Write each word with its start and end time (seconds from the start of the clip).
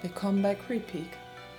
Willkommen 0.00 0.42
bei 0.42 0.54
Creepy, 0.54 1.06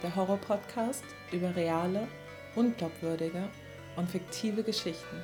der 0.01 0.15
Horror-Podcast 0.15 1.04
über 1.34 1.54
reale, 1.57 2.07
unglaubwürdige 2.55 3.50
und 3.97 4.09
fiktive 4.09 4.63
Geschichten, 4.63 5.18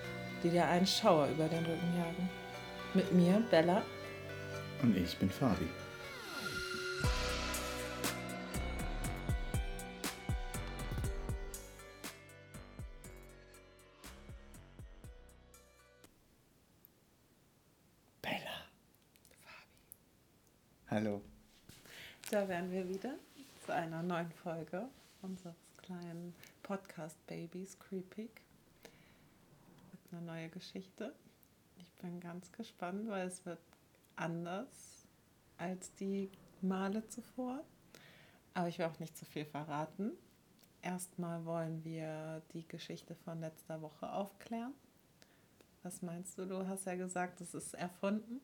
die 0.43 0.49
dir 0.49 0.65
einen 0.65 0.85
Schauer 0.85 1.29
über 1.29 1.47
den 1.47 1.59
Rücken 1.59 1.97
jagen. 1.97 2.29
Mit 2.93 3.13
mir, 3.13 3.41
Bella. 3.49 3.83
Und 4.83 4.97
ich 4.97 5.15
bin 5.15 5.29
Fabi. 5.29 5.65
Neuen 24.15 24.31
Folge 24.31 24.87
unseres 25.23 25.57
kleinen 25.75 26.33
Podcast-Babys 26.63 27.77
Creepy. 27.79 28.29
Eine 30.09 30.21
neue 30.21 30.47
Geschichte. 30.47 31.13
Ich 31.79 31.91
bin 31.95 32.21
ganz 32.21 32.49
gespannt, 32.53 33.09
weil 33.09 33.27
es 33.27 33.45
wird 33.45 33.59
anders 34.15 35.05
als 35.57 35.93
die 35.95 36.31
Male 36.61 37.05
zuvor. 37.09 37.61
Aber 38.53 38.69
ich 38.69 38.79
will 38.79 38.85
auch 38.85 38.99
nicht 38.99 39.17
zu 39.17 39.25
viel 39.25 39.43
verraten. 39.43 40.13
Erstmal 40.81 41.43
wollen 41.43 41.83
wir 41.83 42.41
die 42.53 42.65
Geschichte 42.65 43.15
von 43.15 43.41
letzter 43.41 43.81
Woche 43.81 44.09
aufklären. 44.09 44.73
Was 45.83 46.01
meinst 46.01 46.37
du? 46.37 46.45
Du 46.45 46.65
hast 46.65 46.85
ja 46.85 46.95
gesagt, 46.95 47.41
es 47.41 47.53
ist 47.53 47.73
erfunden. 47.73 48.39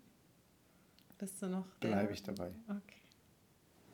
Bist 1.17 1.41
du 1.41 1.47
noch? 1.47 1.65
Bleibe 1.79 2.11
ich 2.11 2.23
dabei. 2.23 2.51
Okay. 2.67 3.01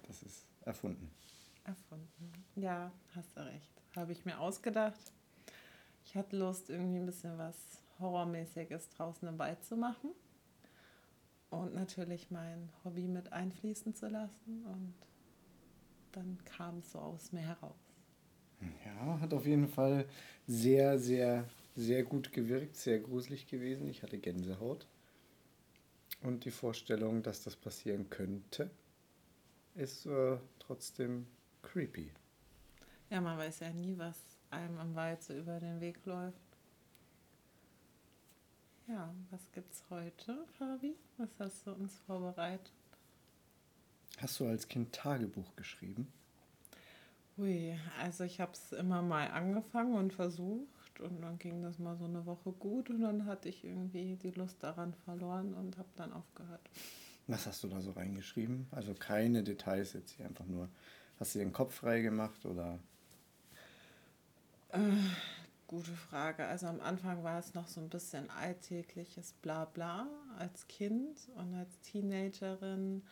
Das 0.08 0.24
ist 0.24 0.44
erfunden. 0.66 1.12
Erfunden. 1.68 2.32
Ja, 2.56 2.92
hast 3.14 3.36
du 3.36 3.46
recht. 3.46 3.70
Habe 3.96 4.14
ich 4.14 4.24
mir 4.24 4.40
ausgedacht. 4.40 5.12
Ich 6.06 6.16
hatte 6.16 6.38
Lust, 6.38 6.70
irgendwie 6.70 6.98
ein 6.98 7.06
bisschen 7.06 7.38
was 7.38 7.56
Horrormäßiges 8.00 8.90
draußen 8.92 9.28
im 9.28 9.38
Wald 9.38 9.64
zu 9.66 9.76
machen. 9.76 10.12
Und 11.50 11.76
natürlich 11.76 12.32
mein 12.32 12.70
Hobby 12.84 13.08
mit 13.08 13.34
einfließen 13.34 13.94
zu 13.94 14.08
lassen. 14.08 14.66
Und 14.66 14.94
dann 16.14 16.38
kam 16.46 16.80
es 16.80 16.94
so 16.94 17.00
aus 17.00 17.34
mir 17.34 17.42
heraus. 17.42 17.76
Ja, 18.86 19.20
hat 19.20 19.34
auf 19.34 19.46
jeden 19.46 19.68
Fall 19.68 20.08
sehr, 20.48 20.98
sehr, 20.98 21.48
sehr 21.76 22.04
gut 22.04 22.32
gewirkt, 22.32 22.78
sehr 22.78 23.00
gruselig 23.00 23.48
gewesen. 23.48 23.90
Ich 23.90 24.04
hatte 24.04 24.18
Gänsehaut. 24.18 24.88
Und 26.24 26.46
die 26.46 26.52
Vorstellung, 26.52 27.24
dass 27.24 27.44
das 27.44 27.58
passieren 27.58 28.10
könnte, 28.10 28.72
ist 29.76 30.06
äh, 30.06 30.38
trotzdem 30.60 31.28
creepy. 31.68 32.12
Ja, 33.10 33.22
man 33.22 33.38
weiß 33.38 33.60
ja 33.60 33.70
nie, 33.72 33.98
was 33.98 34.18
einem 34.50 34.80
im 34.80 34.96
Wald 34.96 35.22
so 35.22 35.34
über 35.34 35.60
den 35.60 35.80
Weg 35.82 36.06
läuft. 36.06 36.38
Ja, 38.88 39.14
was 39.32 39.52
gibt's 39.52 39.84
heute, 39.90 40.46
Fabi? 40.58 40.96
Was 41.18 41.30
hast 41.40 41.68
du 41.68 41.72
uns 41.72 41.98
vorbereitet? 42.06 42.72
Hast 44.18 44.40
du 44.40 44.48
als 44.48 44.68
Kind 44.68 44.94
Tagebuch 44.94 45.56
geschrieben? 45.56 46.12
Ui, 47.38 47.78
also 48.02 48.24
ich 48.24 48.40
habe 48.40 48.54
es 48.54 48.72
immer 48.72 49.02
mal 49.02 49.30
angefangen 49.30 49.94
und 49.94 50.14
versucht 50.14 51.00
und 51.02 51.22
dann 51.22 51.38
ging 51.38 51.62
das 51.62 51.78
mal 51.78 51.98
so 51.98 52.06
eine 52.06 52.26
Woche 52.26 52.52
gut 52.54 52.90
und 52.90 53.02
dann 53.02 53.26
hatte 53.26 53.50
ich 53.50 53.64
irgendwie 53.64 54.16
die 54.16 54.32
Lust 54.32 54.64
daran 54.64 54.94
verloren 55.06 55.54
und 55.54 55.78
habe 55.78 55.90
dann 55.98 56.14
aufgehört. 56.14 56.68
Was 57.28 57.46
hast 57.46 57.64
du 57.64 57.68
da 57.68 57.82
so 57.82 57.92
reingeschrieben? 57.92 58.68
Also 58.72 58.94
keine 58.94 59.44
Details 59.44 59.94
jetzt 59.94 60.12
hier, 60.12 60.26
einfach 60.26 60.46
nur, 60.46 60.70
hast 61.20 61.36
du 61.36 61.40
den 61.40 61.54
Kopf 61.54 61.76
frei 61.76 62.02
gemacht 62.02 62.46
oder? 62.46 62.80
Äh, 64.70 64.80
gute 65.68 65.92
Frage. 65.92 66.46
Also 66.46 66.68
am 66.68 66.82
Anfang 66.82 67.24
war 67.24 67.40
es 67.40 67.54
noch 67.54 67.68
so 67.68 67.82
ein 67.82 67.90
bisschen 67.90 68.30
alltägliches 68.30 69.34
Blabla 69.42 70.08
als 70.38 70.68
Kind 70.68 71.18
und 71.36 71.54
als 71.56 71.80
Teenagerin 71.82 73.04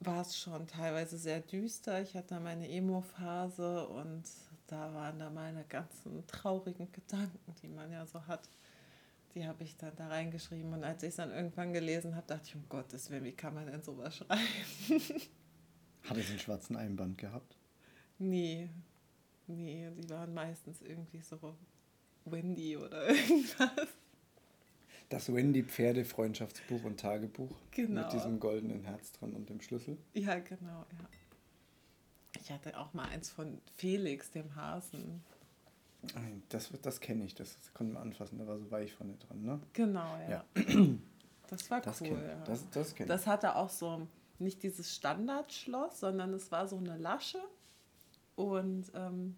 war 0.00 0.22
es 0.22 0.36
schon 0.36 0.66
teilweise 0.66 1.16
sehr 1.16 1.40
düster. 1.40 2.02
Ich 2.02 2.16
hatte 2.16 2.40
meine 2.40 2.68
Emo-Phase 2.68 3.86
und 3.88 4.24
da 4.66 4.92
waren 4.94 5.18
da 5.18 5.30
meine 5.30 5.64
ganzen 5.64 6.26
traurigen 6.26 6.90
Gedanken, 6.90 7.54
die 7.62 7.68
man 7.68 7.92
ja 7.92 8.06
so 8.06 8.26
hat 8.26 8.48
die 9.34 9.46
habe 9.46 9.64
ich 9.64 9.76
dann 9.76 9.94
da 9.96 10.08
reingeschrieben. 10.08 10.72
Und 10.72 10.84
als 10.84 11.02
ich 11.02 11.10
es 11.10 11.16
dann 11.16 11.30
irgendwann 11.30 11.72
gelesen 11.72 12.14
habe, 12.14 12.26
dachte 12.26 12.48
ich, 12.48 12.54
um 12.54 12.68
Gottes 12.68 13.10
Willen, 13.10 13.24
wie 13.24 13.32
kann 13.32 13.54
man 13.54 13.66
denn 13.66 13.82
sowas 13.82 14.16
schreiben? 14.16 14.42
Hat 16.04 16.16
es 16.16 16.30
einen 16.30 16.38
schwarzen 16.38 16.76
Einband 16.76 17.18
gehabt? 17.18 17.56
Nee. 18.18 18.68
Nee, 19.46 19.90
die 19.96 20.08
waren 20.10 20.32
meistens 20.34 20.82
irgendwie 20.82 21.20
so 21.20 21.56
Wendy 22.24 22.76
oder 22.76 23.08
irgendwas. 23.08 23.88
Das 25.08 25.32
Wendy 25.32 25.62
Pferde-Freundschaftsbuch 25.62 26.84
und 26.84 26.98
Tagebuch. 26.98 27.54
Genau. 27.70 28.02
Mit 28.02 28.12
diesem 28.12 28.40
goldenen 28.40 28.84
Herz 28.84 29.12
dran 29.12 29.34
und 29.34 29.50
dem 29.50 29.60
Schlüssel. 29.60 29.98
Ja, 30.14 30.38
genau, 30.38 30.86
ja. 30.90 31.08
Ich 32.40 32.50
hatte 32.50 32.78
auch 32.78 32.94
mal 32.94 33.08
eins 33.08 33.30
von 33.30 33.60
Felix, 33.76 34.30
dem 34.30 34.54
Hasen. 34.56 35.22
Das, 36.48 36.70
das 36.82 37.00
kenne 37.00 37.24
ich, 37.24 37.34
das 37.34 37.56
konnte 37.74 37.92
man 37.92 38.02
anfassen, 38.02 38.38
da 38.38 38.46
war 38.46 38.58
so 38.58 38.70
weich 38.70 38.92
vorne 38.92 39.14
dran, 39.16 39.42
ne? 39.42 39.60
Genau, 39.72 40.16
ja. 40.28 40.44
ja. 40.56 40.86
Das 41.48 41.70
war 41.70 41.80
das 41.80 42.00
cool. 42.00 42.08
Kenn, 42.08 42.28
ja. 42.28 42.44
Das, 42.44 42.70
das, 42.70 42.94
das 42.94 43.26
hatte 43.26 43.54
auch 43.54 43.70
so 43.70 44.08
nicht 44.42 44.62
dieses 44.62 44.94
Standardschloss, 44.94 46.00
sondern 46.00 46.32
es 46.34 46.50
war 46.50 46.68
so 46.68 46.76
eine 46.76 46.96
Lasche 46.96 47.42
und 48.36 48.90
ähm, 48.94 49.36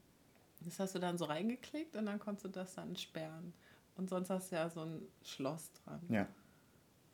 das 0.61 0.79
hast 0.81 0.95
du 0.95 0.99
dann 0.99 1.19
so 1.19 1.27
reingeklickt 1.27 1.97
und 1.97 2.07
dann 2.07 2.19
konntest 2.19 2.47
du 2.47 2.49
das 2.49 2.75
dann 2.75 2.97
sperren. 2.97 3.53
Und 3.97 4.11
sonst 4.11 4.31
hast 4.31 4.51
du 4.51 4.57
ja 4.57 4.69
so 4.69 4.81
ein 4.81 5.03
Schloss 5.23 5.71
dran. 5.73 6.01
Ja. 6.09 6.27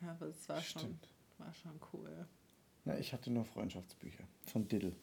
Ja, 0.00 0.12
aber 0.12 0.26
es 0.26 0.48
war 0.48 0.62
schon, 0.62 0.98
war 1.36 1.52
schon 1.52 1.78
cool. 1.92 2.26
Ja, 2.86 2.96
ich 2.96 3.12
hatte 3.12 3.30
nur 3.30 3.44
Freundschaftsbücher 3.44 4.24
von 4.46 4.66
Diddle. 4.66 4.96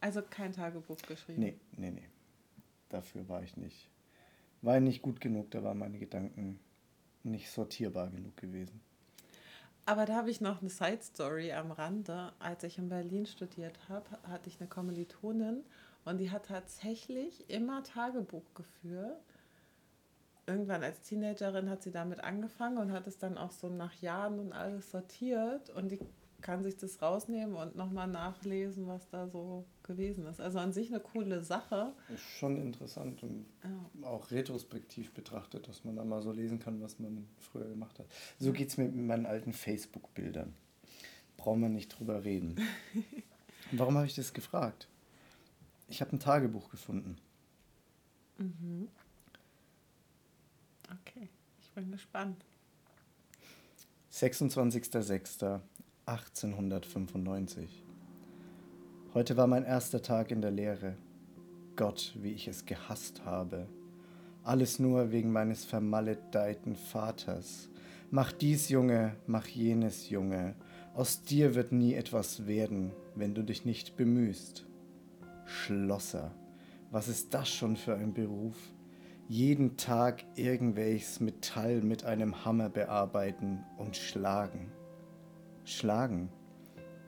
Also 0.00 0.22
kein 0.22 0.52
Tagebuch 0.52 0.96
geschrieben? 1.02 1.40
Nee, 1.40 1.58
nee, 1.76 1.90
nee 1.90 2.08
dafür 2.94 3.28
war 3.28 3.42
ich 3.42 3.56
nicht, 3.56 3.90
war 4.62 4.80
nicht 4.80 5.02
gut 5.02 5.20
genug, 5.20 5.50
da 5.50 5.62
waren 5.62 5.78
meine 5.78 5.98
Gedanken 5.98 6.60
nicht 7.22 7.50
sortierbar 7.50 8.10
genug 8.10 8.36
gewesen. 8.36 8.80
Aber 9.86 10.06
da 10.06 10.14
habe 10.14 10.30
ich 10.30 10.40
noch 10.40 10.60
eine 10.60 10.70
Side 10.70 11.02
Story 11.02 11.52
am 11.52 11.70
Rande. 11.70 12.32
Als 12.38 12.64
ich 12.64 12.78
in 12.78 12.88
Berlin 12.88 13.26
studiert 13.26 13.78
habe, 13.88 14.06
hatte 14.28 14.48
ich 14.48 14.58
eine 14.60 14.68
Kommilitonin 14.68 15.62
und 16.04 16.18
die 16.18 16.30
hat 16.30 16.46
tatsächlich 16.46 17.48
immer 17.50 17.82
Tagebuch 17.82 18.54
geführt. 18.54 19.20
Irgendwann 20.46 20.82
als 20.82 21.00
Teenagerin 21.02 21.68
hat 21.68 21.82
sie 21.82 21.90
damit 21.90 22.22
angefangen 22.22 22.78
und 22.78 22.92
hat 22.92 23.06
es 23.06 23.18
dann 23.18 23.36
auch 23.36 23.50
so 23.50 23.68
nach 23.68 23.94
Jahren 24.00 24.38
und 24.38 24.52
alles 24.52 24.90
sortiert 24.90 25.70
und 25.70 25.90
die 25.90 26.00
kann 26.44 26.62
sich 26.62 26.76
das 26.76 27.00
rausnehmen 27.00 27.56
und 27.56 27.74
nochmal 27.74 28.06
nachlesen, 28.06 28.86
was 28.86 29.08
da 29.08 29.26
so 29.26 29.64
gewesen 29.82 30.26
ist. 30.26 30.42
Also 30.42 30.58
an 30.58 30.74
sich 30.74 30.90
eine 30.90 31.00
coole 31.00 31.42
Sache. 31.42 31.94
Ist 32.14 32.20
schon 32.20 32.58
interessant 32.58 33.22
und 33.22 33.46
ja. 33.64 34.06
auch 34.06 34.30
retrospektiv 34.30 35.12
betrachtet, 35.12 35.66
dass 35.66 35.84
man 35.84 35.96
da 35.96 36.04
mal 36.04 36.20
so 36.20 36.32
lesen 36.32 36.58
kann, 36.58 36.82
was 36.82 36.98
man 36.98 37.26
früher 37.38 37.66
gemacht 37.66 37.98
hat. 37.98 38.06
So 38.38 38.52
geht 38.52 38.68
es 38.68 38.76
mir 38.76 38.84
mit 38.84 39.06
meinen 39.06 39.24
alten 39.24 39.54
Facebook-Bildern. 39.54 40.54
Braucht 41.38 41.58
man 41.58 41.72
nicht 41.72 41.88
drüber 41.88 42.24
reden. 42.24 42.56
Warum 43.72 43.96
habe 43.96 44.06
ich 44.06 44.14
das 44.14 44.34
gefragt? 44.34 44.86
Ich 45.88 46.02
habe 46.02 46.12
ein 46.12 46.20
Tagebuch 46.20 46.68
gefunden. 46.68 47.16
Mhm. 48.36 48.88
Okay, 51.00 51.30
ich 51.62 51.70
bin 51.70 51.90
gespannt. 51.90 52.44
26.06. 54.12 55.62
1895. 56.06 57.82
Heute 59.14 59.38
war 59.38 59.46
mein 59.46 59.64
erster 59.64 60.02
Tag 60.02 60.30
in 60.30 60.42
der 60.42 60.50
Lehre. 60.50 60.96
Gott, 61.76 62.12
wie 62.20 62.32
ich 62.32 62.46
es 62.46 62.66
gehasst 62.66 63.24
habe. 63.24 63.66
Alles 64.42 64.78
nur 64.78 65.12
wegen 65.12 65.32
meines 65.32 65.64
vermaledeiten 65.64 66.76
Vaters. 66.76 67.70
Mach 68.10 68.32
dies, 68.32 68.68
Junge, 68.68 69.16
mach 69.26 69.46
jenes, 69.46 70.10
Junge. 70.10 70.54
Aus 70.92 71.22
dir 71.22 71.54
wird 71.54 71.72
nie 71.72 71.94
etwas 71.94 72.46
werden, 72.46 72.92
wenn 73.14 73.34
du 73.34 73.42
dich 73.42 73.64
nicht 73.64 73.96
bemühst. 73.96 74.66
Schlosser, 75.46 76.32
was 76.90 77.08
ist 77.08 77.32
das 77.32 77.48
schon 77.48 77.76
für 77.76 77.94
ein 77.94 78.12
Beruf? 78.12 78.56
Jeden 79.26 79.78
Tag 79.78 80.22
irgendwelches 80.36 81.20
Metall 81.20 81.80
mit 81.80 82.04
einem 82.04 82.44
Hammer 82.44 82.68
bearbeiten 82.68 83.64
und 83.78 83.96
schlagen 83.96 84.70
schlagen. 85.64 86.28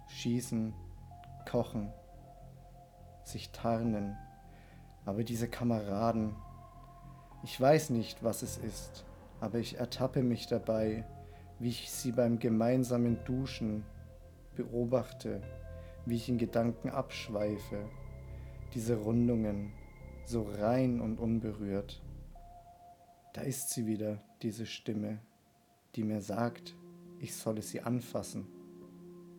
Schießen, 0.10 0.76
kochen, 1.50 1.92
sich 3.24 3.50
tarnen. 3.50 4.16
Aber 5.04 5.24
diese 5.24 5.48
Kameraden, 5.48 6.36
ich 7.44 7.60
weiß 7.60 7.90
nicht, 7.90 8.24
was 8.24 8.44
es 8.44 8.58
ist, 8.58 9.04
aber 9.40 9.58
ich 9.58 9.80
ertappe 9.80 10.22
mich 10.22 10.46
dabei, 10.48 11.06
wie 11.60 11.70
ich 11.70 11.92
sie 11.92 12.12
beim 12.12 12.40
gemeinsamen 12.40 13.18
Duschen 13.26 13.84
beobachte, 14.56 15.42
wie 16.08 16.16
ich 16.16 16.30
in 16.30 16.38
Gedanken 16.38 16.90
abschweife, 16.90 17.90
diese 18.74 18.96
Rundungen, 18.96 19.74
so 20.26 20.44
rein 20.44 21.02
und 21.02 21.20
unberührt. 21.20 22.02
Da 23.34 23.42
ist 23.42 23.72
sie 23.72 23.86
wieder, 23.86 24.24
diese 24.42 24.66
Stimme, 24.66 25.20
die 25.96 26.04
mir 26.04 26.22
sagt, 26.22 26.78
ich 27.20 27.36
solle 27.36 27.62
sie 27.62 27.82
anfassen, 27.82 28.48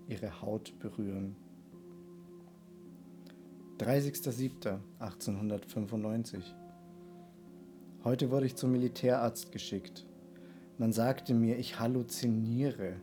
ihre 0.08 0.42
Haut 0.42 0.78
berühren. 0.78 1.36
30.07.1895 3.78 6.42
Heute 8.04 8.30
wurde 8.30 8.46
ich 8.46 8.54
zum 8.56 8.72
Militärarzt 8.72 9.52
geschickt. 9.52 10.04
Man 10.76 10.92
sagte 10.92 11.32
mir, 11.32 11.56
ich 11.58 11.78
halluziniere. 11.78 12.96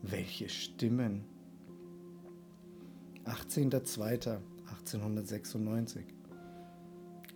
Welche 0.02 0.48
Stimmen? 0.48 1.26
18.02.1896. 3.26 6.04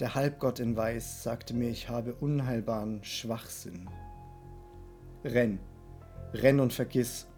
Der 0.00 0.16
Halbgott 0.16 0.58
in 0.58 0.76
Weiß 0.76 1.22
sagte 1.22 1.54
mir, 1.54 1.70
ich 1.70 1.88
habe 1.88 2.14
unheilbaren 2.14 3.04
Schwachsinn. 3.04 3.88
Renn, 5.24 5.60
renn 6.34 6.58
und 6.58 6.72
vergiss, 6.72 7.28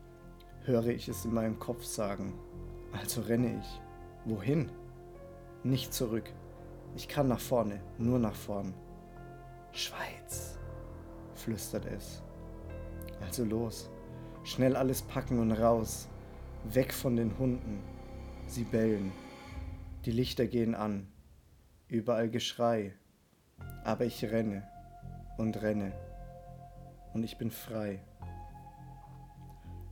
höre 0.64 0.86
ich 0.86 1.06
es 1.08 1.26
in 1.26 1.34
meinem 1.34 1.58
Kopf 1.58 1.84
sagen. 1.84 2.32
Also 2.92 3.20
renne 3.20 3.60
ich. 3.60 3.80
Wohin? 4.24 4.72
Nicht 5.62 5.92
zurück. 5.92 6.32
Ich 6.96 7.08
kann 7.08 7.28
nach 7.28 7.40
vorne, 7.40 7.78
nur 7.98 8.18
nach 8.18 8.34
vorn. 8.34 8.72
Schweiz, 9.72 10.58
flüstert 11.34 11.84
es. 11.84 12.22
Also 13.20 13.44
los, 13.44 13.90
schnell 14.44 14.76
alles 14.76 15.02
packen 15.02 15.38
und 15.40 15.52
raus, 15.52 16.08
weg 16.72 16.94
von 16.94 17.14
den 17.14 17.36
Hunden. 17.38 17.97
Sie 18.48 18.64
bellen. 18.64 19.12
Die 20.06 20.10
Lichter 20.10 20.46
gehen 20.46 20.74
an, 20.74 21.06
überall 21.86 22.30
Geschrei, 22.30 22.94
aber 23.84 24.06
ich 24.06 24.24
renne 24.24 24.66
und 25.36 25.60
renne 25.60 25.92
und 27.12 27.24
ich 27.24 27.36
bin 27.36 27.50
frei. 27.50 28.00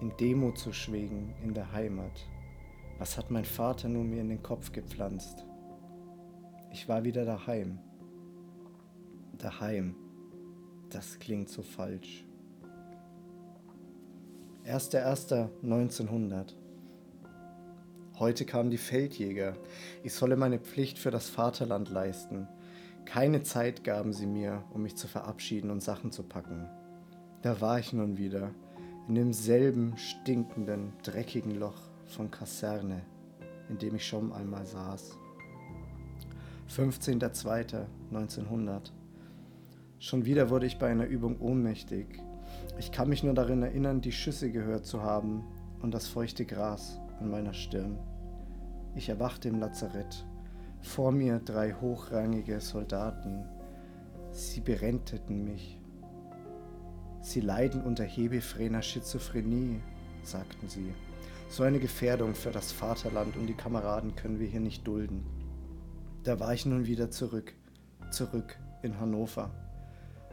in 0.00 0.16
Demut 0.18 0.58
zu 0.58 0.72
schwegen 0.72 1.34
in 1.42 1.54
der 1.54 1.72
Heimat. 1.72 2.26
Was 2.98 3.18
hat 3.18 3.30
mein 3.30 3.44
Vater 3.44 3.88
nun 3.88 4.10
mir 4.10 4.20
in 4.20 4.28
den 4.28 4.42
Kopf 4.42 4.72
gepflanzt? 4.72 5.44
Ich 6.72 6.88
war 6.88 7.04
wieder 7.04 7.24
daheim. 7.24 7.78
Daheim. 9.38 9.96
Das 10.90 11.18
klingt 11.18 11.48
so 11.48 11.62
falsch. 11.62 12.24
1.1.1900 14.66 16.54
Heute 18.18 18.44
kamen 18.44 18.70
die 18.70 18.78
Feldjäger. 18.78 19.56
Ich 20.04 20.14
solle 20.14 20.36
meine 20.36 20.60
Pflicht 20.60 20.98
für 20.98 21.10
das 21.10 21.28
Vaterland 21.28 21.90
leisten. 21.90 22.46
Keine 23.04 23.42
Zeit 23.42 23.82
gaben 23.82 24.12
sie 24.12 24.26
mir, 24.26 24.64
um 24.72 24.82
mich 24.82 24.96
zu 24.96 25.08
verabschieden 25.08 25.70
und 25.70 25.82
Sachen 25.82 26.12
zu 26.12 26.22
packen. 26.22 26.68
Da 27.42 27.60
war 27.60 27.78
ich 27.78 27.92
nun 27.92 28.16
wieder, 28.16 28.54
in 29.08 29.14
demselben 29.14 29.96
stinkenden, 29.96 30.92
dreckigen 31.02 31.58
Loch 31.58 31.80
von 32.06 32.30
Kaserne, 32.30 33.02
in 33.68 33.78
dem 33.78 33.96
ich 33.96 34.06
schon 34.06 34.32
einmal 34.32 34.64
saß. 34.64 35.18
15.02.1900 36.70 38.92
Schon 39.98 40.24
wieder 40.24 40.50
wurde 40.50 40.66
ich 40.66 40.78
bei 40.78 40.90
einer 40.90 41.06
Übung 41.06 41.40
ohnmächtig. 41.40 42.06
Ich 42.78 42.92
kann 42.92 43.08
mich 43.08 43.22
nur 43.22 43.34
darin 43.34 43.62
erinnern, 43.62 44.00
die 44.00 44.12
Schüsse 44.12 44.50
gehört 44.50 44.86
zu 44.86 45.02
haben 45.02 45.44
und 45.80 45.94
das 45.94 46.08
feuchte 46.08 46.44
Gras 46.44 47.00
an 47.20 47.30
meiner 47.30 47.54
Stirn. 47.54 47.98
Ich 48.94 49.08
erwachte 49.08 49.48
im 49.48 49.60
Lazarett. 49.60 50.26
Vor 50.80 51.12
mir 51.12 51.38
drei 51.38 51.72
hochrangige 51.72 52.60
Soldaten. 52.60 53.44
Sie 54.30 54.60
berenteten 54.60 55.44
mich. 55.44 55.80
Sie 57.24 57.40
leiden 57.40 57.80
unter 57.80 58.04
hebephräner 58.04 58.82
Schizophrenie, 58.82 59.80
sagten 60.22 60.68
sie. 60.68 60.92
So 61.48 61.62
eine 61.62 61.78
Gefährdung 61.80 62.34
für 62.34 62.50
das 62.50 62.70
Vaterland 62.70 63.34
und 63.38 63.46
die 63.46 63.54
Kameraden 63.54 64.14
können 64.14 64.38
wir 64.38 64.46
hier 64.46 64.60
nicht 64.60 64.86
dulden. 64.86 65.24
Da 66.22 66.38
war 66.38 66.52
ich 66.52 66.66
nun 66.66 66.86
wieder 66.86 67.10
zurück, 67.10 67.54
zurück 68.10 68.58
in 68.82 69.00
Hannover. 69.00 69.50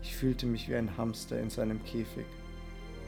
Ich 0.02 0.16
fühlte 0.16 0.46
mich 0.46 0.68
wie 0.68 0.74
ein 0.74 0.96
Hamster 0.96 1.40
in 1.40 1.50
seinem 1.50 1.84
Käfig, 1.84 2.26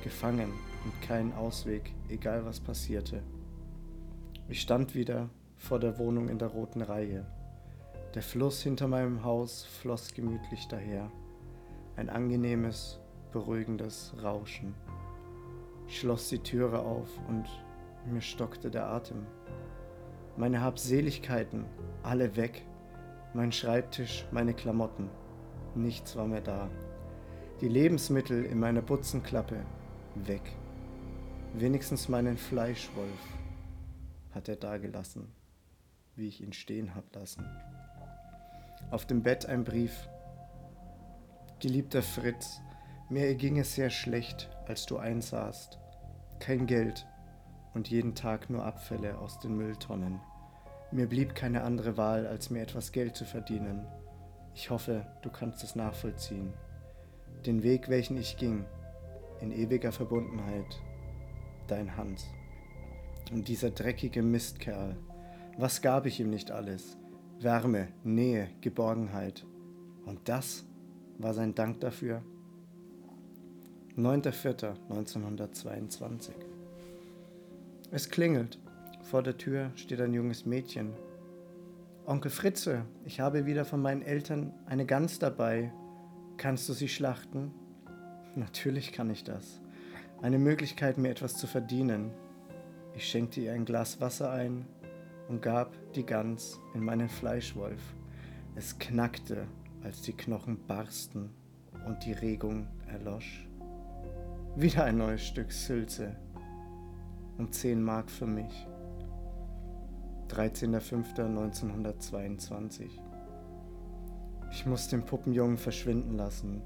gefangen 0.04 0.52
und 0.84 1.02
keinen 1.02 1.32
Ausweg, 1.32 1.92
egal 2.08 2.44
was 2.44 2.60
passierte. 2.60 3.20
Ich 4.48 4.60
stand 4.60 4.94
wieder 4.94 5.28
vor 5.56 5.80
der 5.80 5.98
Wohnung 5.98 6.28
in 6.28 6.38
der 6.38 6.48
roten 6.48 6.82
Reihe. 6.82 7.26
Der 8.14 8.22
Fluss 8.22 8.62
hinter 8.62 8.86
meinem 8.86 9.24
Haus 9.24 9.64
floss 9.64 10.14
gemütlich 10.14 10.68
daher. 10.68 11.10
Ein 11.96 12.10
angenehmes, 12.10 13.00
beruhigendes 13.32 14.14
Rauschen. 14.22 14.74
Schloss 15.90 16.28
die 16.28 16.38
Türe 16.38 16.80
auf 16.80 17.08
und 17.28 17.48
mir 18.06 18.20
stockte 18.20 18.70
der 18.70 18.86
Atem. 18.86 19.26
Meine 20.36 20.60
Habseligkeiten, 20.60 21.64
alle 22.02 22.36
weg. 22.36 22.64
Mein 23.34 23.52
Schreibtisch, 23.52 24.26
meine 24.30 24.54
Klamotten. 24.54 25.08
Nichts 25.74 26.16
war 26.16 26.26
mehr 26.26 26.40
da. 26.40 26.70
Die 27.60 27.68
Lebensmittel 27.68 28.44
in 28.44 28.58
meiner 28.58 28.82
Butzenklappe, 28.82 29.64
weg. 30.14 30.56
Wenigstens 31.54 32.08
meinen 32.08 32.36
Fleischwolf 32.36 33.38
hat 34.32 34.48
er 34.48 34.56
dagelassen 34.56 35.32
wie 36.20 36.28
ich 36.28 36.42
ihn 36.42 36.52
stehen 36.52 36.94
hab 36.94 37.12
lassen. 37.14 37.44
Auf 38.90 39.06
dem 39.06 39.22
Bett 39.22 39.46
ein 39.46 39.64
Brief. 39.64 40.08
Geliebter 41.58 42.02
Fritz, 42.02 42.60
mir 43.08 43.34
ging 43.34 43.58
es 43.58 43.74
sehr 43.74 43.90
schlecht, 43.90 44.50
als 44.66 44.86
du 44.86 44.98
einsahst. 44.98 45.79
Kein 46.40 46.66
Geld 46.66 47.06
und 47.74 47.88
jeden 47.88 48.14
Tag 48.14 48.50
nur 48.50 48.64
Abfälle 48.64 49.18
aus 49.18 49.38
den 49.38 49.56
Mülltonnen. 49.56 50.20
Mir 50.90 51.06
blieb 51.06 51.34
keine 51.34 51.62
andere 51.62 51.96
Wahl, 51.96 52.26
als 52.26 52.50
mir 52.50 52.62
etwas 52.62 52.92
Geld 52.92 53.14
zu 53.14 53.24
verdienen. 53.24 53.86
Ich 54.54 54.70
hoffe, 54.70 55.06
du 55.22 55.30
kannst 55.30 55.62
es 55.62 55.76
nachvollziehen. 55.76 56.52
Den 57.46 57.62
Weg, 57.62 57.88
welchen 57.88 58.16
ich 58.16 58.36
ging, 58.38 58.64
in 59.40 59.52
ewiger 59.52 59.92
Verbundenheit, 59.92 60.80
dein 61.68 61.96
Hans. 61.96 62.26
Und 63.30 63.46
dieser 63.46 63.70
dreckige 63.70 64.22
Mistkerl, 64.22 64.96
was 65.58 65.82
gab 65.82 66.06
ich 66.06 66.20
ihm 66.20 66.30
nicht 66.30 66.50
alles? 66.50 66.96
Wärme, 67.38 67.88
Nähe, 68.02 68.48
Geborgenheit. 68.60 69.46
Und 70.06 70.28
das 70.28 70.64
war 71.18 71.34
sein 71.34 71.54
Dank 71.54 71.80
dafür. 71.80 72.22
9.4.1922 73.96 76.30
Es 77.90 78.08
klingelt. 78.08 78.60
Vor 79.02 79.22
der 79.22 79.36
Tür 79.36 79.72
steht 79.74 80.00
ein 80.00 80.14
junges 80.14 80.46
Mädchen. 80.46 80.92
Onkel 82.06 82.30
Fritze, 82.30 82.84
ich 83.04 83.18
habe 83.18 83.46
wieder 83.46 83.64
von 83.64 83.82
meinen 83.82 84.02
Eltern 84.02 84.54
eine 84.66 84.86
Gans 84.86 85.18
dabei. 85.18 85.72
Kannst 86.36 86.68
du 86.68 86.72
sie 86.72 86.88
schlachten? 86.88 87.50
Natürlich 88.36 88.92
kann 88.92 89.10
ich 89.10 89.24
das. 89.24 89.60
Eine 90.22 90.38
Möglichkeit, 90.38 90.96
mir 90.96 91.10
etwas 91.10 91.36
zu 91.36 91.48
verdienen. 91.48 92.12
Ich 92.94 93.08
schenkte 93.08 93.40
ihr 93.40 93.52
ein 93.52 93.64
Glas 93.64 94.00
Wasser 94.00 94.30
ein 94.30 94.66
und 95.28 95.42
gab 95.42 95.74
die 95.94 96.06
Gans 96.06 96.60
in 96.74 96.84
meinen 96.84 97.08
Fleischwolf. 97.08 97.80
Es 98.54 98.78
knackte, 98.78 99.48
als 99.82 100.02
die 100.02 100.12
Knochen 100.12 100.64
barsten 100.66 101.30
und 101.86 102.04
die 102.04 102.12
Regung 102.12 102.68
erlosch. 102.86 103.49
Wieder 104.56 104.84
ein 104.84 104.98
neues 104.98 105.24
Stück 105.24 105.52
Sülze 105.52 106.16
und 107.38 107.54
10 107.54 107.80
Mark 107.80 108.10
für 108.10 108.26
mich. 108.26 108.66
13.05.1922. 110.28 112.88
Ich 114.50 114.66
muss 114.66 114.88
den 114.88 115.04
Puppenjungen 115.04 115.56
verschwinden 115.56 116.16
lassen. 116.16 116.62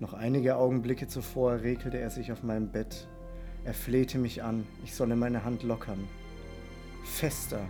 Noch 0.00 0.14
einige 0.14 0.56
Augenblicke 0.56 1.06
zuvor 1.06 1.62
regelte 1.62 1.98
er 1.98 2.10
sich 2.10 2.32
auf 2.32 2.42
meinem 2.42 2.72
Bett. 2.72 3.06
Er 3.64 3.74
flehte 3.74 4.18
mich 4.18 4.42
an, 4.42 4.66
ich 4.82 4.92
solle 4.92 5.14
meine 5.14 5.44
Hand 5.44 5.62
lockern. 5.62 6.08
Fester, 7.04 7.60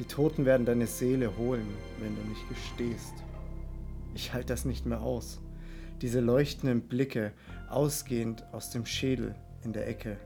Die 0.00 0.06
Toten 0.06 0.44
werden 0.44 0.66
deine 0.66 0.88
Seele 0.88 1.38
holen, 1.38 1.68
wenn 2.00 2.16
du 2.16 2.22
nicht 2.22 2.48
gestehst. 2.48 3.14
Ich 4.14 4.32
halte 4.32 4.48
das 4.48 4.64
nicht 4.64 4.86
mehr 4.86 5.00
aus 5.00 5.40
diese 6.00 6.20
leuchtenden 6.20 6.82
Blicke, 6.82 7.32
ausgehend 7.68 8.44
aus 8.52 8.70
dem 8.70 8.86
Schädel 8.86 9.34
in 9.64 9.72
der 9.72 9.88
Ecke. 9.88 10.16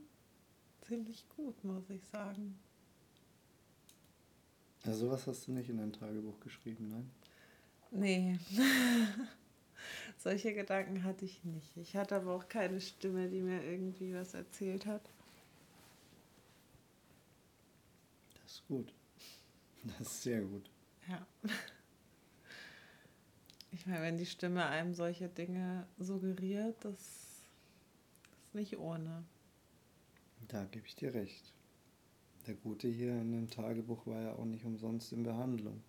ziemlich 0.82 1.24
gut, 1.36 1.62
muss 1.64 1.88
ich 1.88 2.04
sagen. 2.06 2.58
Ja, 4.84 4.92
sowas 4.92 5.26
hast 5.26 5.46
du 5.46 5.52
nicht 5.52 5.70
in 5.70 5.78
dein 5.78 5.92
Tagebuch 5.92 6.38
geschrieben, 6.40 6.88
nein? 6.88 7.10
Nee. 7.90 8.38
Solche 10.18 10.52
Gedanken 10.52 11.04
hatte 11.04 11.24
ich 11.24 11.42
nicht. 11.44 11.76
Ich 11.76 11.96
hatte 11.96 12.16
aber 12.16 12.34
auch 12.34 12.48
keine 12.48 12.80
Stimme, 12.80 13.28
die 13.28 13.40
mir 13.40 13.62
irgendwie 13.62 14.12
was 14.14 14.34
erzählt 14.34 14.86
hat. 14.86 15.08
Das 18.42 18.52
ist 18.52 18.66
gut. 18.66 18.92
Das 19.84 20.00
ist 20.00 20.22
sehr 20.22 20.42
gut. 20.42 20.68
Ja. 21.08 21.26
Ich 23.74 23.86
meine, 23.86 24.02
wenn 24.02 24.16
die 24.16 24.26
Stimme 24.26 24.66
einem 24.66 24.94
solche 24.94 25.28
Dinge 25.28 25.84
suggeriert, 25.98 26.76
das 26.84 26.94
ist 26.94 28.54
nicht 28.54 28.78
ohne. 28.78 29.24
Da 30.46 30.64
gebe 30.66 30.86
ich 30.86 30.94
dir 30.94 31.12
recht. 31.12 31.52
Der 32.46 32.54
Gute 32.54 32.86
hier 32.86 33.10
in 33.20 33.32
dem 33.32 33.50
Tagebuch 33.50 34.06
war 34.06 34.20
ja 34.20 34.32
auch 34.34 34.44
nicht 34.44 34.64
umsonst 34.64 35.12
in 35.12 35.24
Behandlung. 35.24 35.82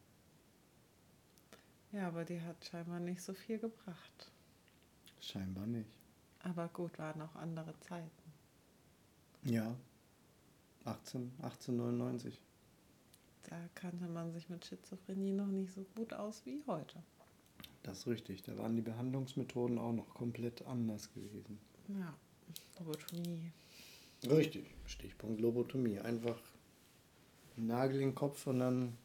Ja, 1.91 2.08
aber 2.08 2.26
die 2.26 2.41
hat 2.41 2.65
scheinbar 2.65 3.00
nicht 3.00 3.21
so 3.21 3.36
viel 3.36 3.60
gebracht. 3.60 4.32
Scheinbar 5.19 5.67
nicht. 5.67 6.00
Aber 6.39 6.67
gut, 6.69 6.98
waren 6.98 7.21
auch 7.21 7.36
andere 7.36 7.80
Zeiten. 7.82 8.10
Ja. 9.43 9.76
18, 10.86 11.32
1899. 11.43 12.41
Da 13.43 13.58
kannte 13.76 14.08
man 14.08 14.32
sich 14.32 14.50
mit 14.50 14.65
Schizophrenie 14.65 15.34
noch 15.34 15.48
nicht 15.48 15.71
so 15.71 15.86
gut 15.95 16.13
aus 16.13 16.43
wie 16.48 16.63
heute. 16.65 17.04
Das 17.86 18.00
ist 18.00 18.08
richtig. 18.08 18.41
Da 18.41 18.58
waren 18.58 18.76
die 18.76 18.82
Behandlungsmethoden 18.82 19.78
auch 19.78 19.93
noch 19.93 20.12
komplett 20.15 20.65
anders 20.65 21.13
gewesen. 21.13 21.60
Ja, 21.88 22.15
Lobotomie. 22.80 23.52
Richtig. 24.28 24.65
Stichpunkt 24.88 25.39
Lobotomie. 25.39 26.00
Einfach 26.00 26.39
einen 27.56 27.67
Nagel 27.67 28.02
in 28.02 28.10
den 28.10 28.15
Kopf 28.15 28.48
und 28.48 28.60
dann 28.60 28.98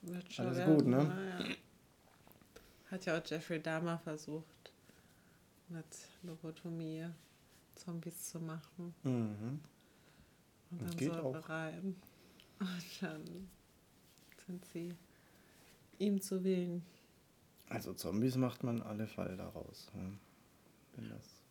Wird 0.00 0.32
schon 0.32 0.46
Alles 0.46 0.58
werden, 0.58 0.76
gut, 0.76 0.86
ne? 0.86 1.36
Ja. 1.38 2.90
Hat 2.90 3.04
ja 3.04 3.18
auch 3.18 3.26
Jeffrey 3.26 3.60
Dahmer 3.60 3.98
versucht, 3.98 4.72
mit 5.68 5.84
Lobotomie 6.22 7.06
Zombies 7.74 8.30
zu 8.30 8.40
machen. 8.40 8.94
Mhm. 9.02 9.60
Und 10.70 10.82
dann 10.82 10.96
geht 10.96 11.12
Säure 11.12 11.38
auch. 11.38 11.48
rein. 11.50 11.96
Und 12.60 13.02
dann 13.02 13.48
sind 14.46 14.64
sie 14.66 14.94
ihm 15.98 16.20
zu 16.20 16.42
willen. 16.44 16.82
Also 17.68 17.94
Zombies 17.94 18.36
macht 18.36 18.62
man 18.62 18.82
alle 18.82 19.06
Fall 19.06 19.36
daraus. 19.36 19.90
ne? 19.94 20.12
Wenn 20.96 21.08
das. 21.08 21.42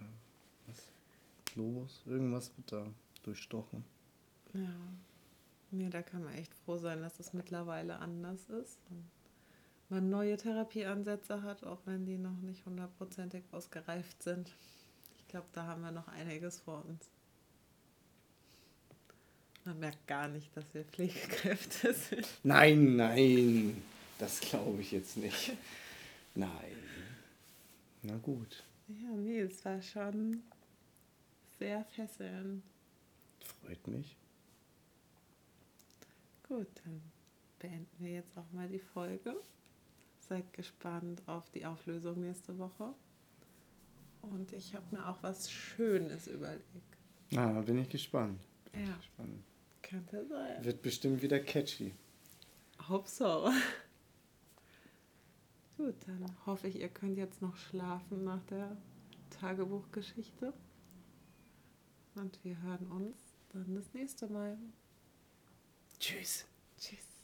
Ja, 0.00 0.06
was? 0.66 0.82
Globus? 1.52 2.02
Irgendwas 2.06 2.50
wird 2.56 2.72
da 2.72 2.86
durchstochen. 3.22 3.84
Ja. 4.54 4.68
Nee, 5.70 5.90
da 5.90 6.02
kann 6.02 6.24
man 6.24 6.34
echt 6.34 6.54
froh 6.54 6.78
sein, 6.78 7.02
dass 7.02 7.20
es 7.20 7.32
mittlerweile 7.32 7.98
anders 7.98 8.48
ist. 8.48 8.78
Und 8.90 9.04
man 9.88 10.08
neue 10.10 10.36
Therapieansätze 10.36 11.42
hat, 11.42 11.64
auch 11.64 11.80
wenn 11.84 12.06
die 12.06 12.18
noch 12.18 12.38
nicht 12.40 12.64
hundertprozentig 12.64 13.44
ausgereift 13.52 14.22
sind. 14.22 14.50
Ich 15.18 15.28
glaube, 15.28 15.46
da 15.52 15.64
haben 15.64 15.82
wir 15.82 15.92
noch 15.92 16.08
einiges 16.08 16.60
vor 16.60 16.84
uns. 16.86 17.10
Man 19.64 19.80
merkt 19.80 20.06
gar 20.06 20.28
nicht, 20.28 20.56
dass 20.56 20.64
wir 20.74 20.84
Pflegekräfte 20.84 21.92
sind. 22.10 22.26
Nein, 22.44 22.96
nein. 22.96 23.82
Das 24.18 24.40
glaube 24.40 24.80
ich 24.80 24.92
jetzt 24.92 25.16
nicht. 25.16 25.52
Nein. 26.34 26.76
Na 28.02 28.16
gut. 28.18 28.62
Ja, 28.88 29.08
nee, 29.16 29.40
es 29.40 29.64
war 29.64 29.80
schon 29.82 30.42
sehr 31.58 31.84
fesselnd. 31.84 32.62
Freut 33.62 33.86
mich. 33.88 34.16
Gut, 36.48 36.68
dann 36.84 37.02
beenden 37.58 37.88
wir 37.98 38.12
jetzt 38.12 38.36
auch 38.38 38.50
mal 38.52 38.68
die 38.68 38.78
Folge. 38.78 39.34
Seid 40.28 40.52
gespannt 40.52 41.22
auf 41.26 41.50
die 41.50 41.64
Auflösung 41.66 42.20
nächste 42.20 42.56
Woche. 42.58 42.92
Und 44.22 44.52
ich 44.52 44.74
habe 44.74 44.84
mir 44.96 45.06
auch 45.08 45.22
was 45.22 45.50
Schönes 45.50 46.26
überlegt. 46.28 46.62
Na, 47.30 47.60
bin 47.62 47.78
ich 47.78 47.88
gespannt. 47.88 48.38
Bin 48.72 48.82
ich 48.82 48.88
Ja. 48.88 48.96
gespannt. 48.96 49.42
Könnte 49.82 50.26
sein. 50.26 50.64
Wird 50.64 50.82
bestimmt 50.82 51.22
wieder 51.22 51.38
catchy. 51.40 51.92
Hope 52.88 53.08
so. 53.08 53.50
Gut, 55.76 55.94
dann 56.06 56.24
hoffe 56.46 56.68
ich, 56.68 56.80
ihr 56.80 56.88
könnt 56.88 57.18
jetzt 57.18 57.42
noch 57.42 57.56
schlafen 57.56 58.24
nach 58.24 58.42
der 58.44 58.76
Tagebuchgeschichte. 59.28 60.54
Und 62.14 62.42
wir 62.44 62.60
hören 62.62 62.90
uns 62.90 63.18
dann 63.52 63.74
das 63.74 63.92
nächste 63.92 64.26
Mal. 64.26 64.56
Tschüss. 65.98 66.46
Tschüss. 66.78 67.15